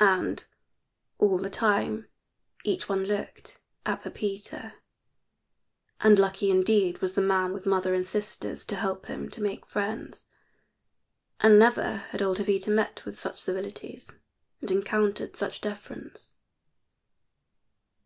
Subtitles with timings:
[0.00, 0.44] And
[1.16, 2.10] all the time
[2.62, 4.74] each one looked at Pepita,
[5.98, 9.64] and lucky indeed was the man with mother and sisters to help him to make
[9.64, 10.26] friends.
[11.40, 14.10] And never had old Jovita met with such civilities,
[14.60, 16.34] and encountered such deference.